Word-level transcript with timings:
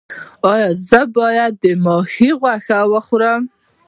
ایا 0.51 0.69
زه 0.87 0.99
باید 1.17 1.53
د 1.63 1.65
ماهي 1.85 2.29
غوښه 2.39 2.79
وخورم؟ 2.91 3.41